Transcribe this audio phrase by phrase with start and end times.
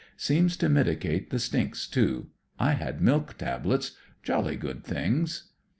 [0.17, 2.29] Seems to mitigate the stinks, too.
[2.57, 3.91] I had miik tablets;
[4.23, 5.51] jolly good things."